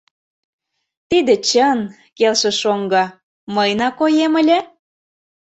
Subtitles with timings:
[1.09, 1.79] —Тиде чын,—
[2.17, 3.03] келшыш шоҥго,—
[3.55, 4.59] мыйынак оем ыле?